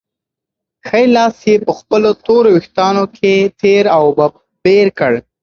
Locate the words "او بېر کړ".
3.97-5.13